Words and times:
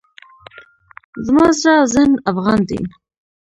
زما 1.25 1.45
زړه 1.59 1.73
او 1.81 1.85
ذهن 1.93 2.11
افغان 2.31 2.61
دی. 2.69 2.79